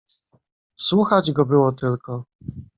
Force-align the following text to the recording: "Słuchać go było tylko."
"Słuchać 0.75 1.31
go 1.31 1.45
było 1.45 1.71
tylko." 1.71 2.25